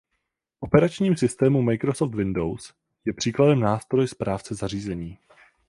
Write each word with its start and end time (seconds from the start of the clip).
V 0.59 0.63
operačním 0.63 1.15
systému 1.17 1.61
Microsoft 1.61 2.15
Windows 2.15 2.73
je 3.05 3.13
příkladem 3.13 3.59
nástroj 3.59 4.07
Správce 4.07 4.55
zařízení. 4.55 5.17